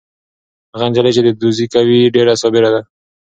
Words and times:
هغه 0.73 0.85
نجلۍ 0.89 1.11
چې 1.15 1.21
دوزي 1.41 1.65
کوي 1.73 1.99
ډېره 2.15 2.33
صابره 2.41 2.69
ده. 2.75 2.81